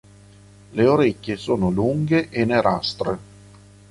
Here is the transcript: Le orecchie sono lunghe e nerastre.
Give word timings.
Le 0.71 0.87
orecchie 0.87 1.37
sono 1.37 1.69
lunghe 1.69 2.29
e 2.29 2.43
nerastre. 2.43 3.19